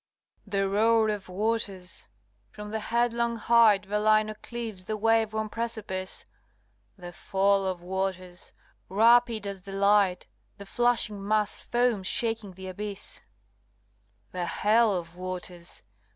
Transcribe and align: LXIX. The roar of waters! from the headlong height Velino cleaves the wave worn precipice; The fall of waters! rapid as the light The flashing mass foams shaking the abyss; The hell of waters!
LXIX. 0.47 0.51
The 0.51 0.67
roar 0.69 1.09
of 1.09 1.29
waters! 1.29 2.09
from 2.49 2.71
the 2.71 2.79
headlong 2.79 3.35
height 3.35 3.83
Velino 3.85 4.33
cleaves 4.41 4.85
the 4.85 4.97
wave 4.97 5.31
worn 5.31 5.47
precipice; 5.47 6.25
The 6.97 7.13
fall 7.13 7.67
of 7.67 7.83
waters! 7.83 8.51
rapid 8.89 9.45
as 9.45 9.61
the 9.61 9.73
light 9.73 10.25
The 10.57 10.65
flashing 10.65 11.23
mass 11.27 11.61
foams 11.61 12.07
shaking 12.07 12.53
the 12.53 12.65
abyss; 12.67 13.21
The 14.31 14.47
hell 14.47 14.91
of 14.91 15.15
waters! 15.15 15.83